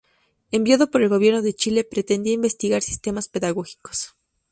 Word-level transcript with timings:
Enviado 0.49 0.89
por 0.89 1.03
el 1.03 1.09
gobierno 1.09 1.43
de 1.43 1.53
Chile, 1.53 1.83
pretendía 1.83 2.33
investigar 2.33 2.81
sistemas 2.81 3.27
pedagógicos. 3.27 4.15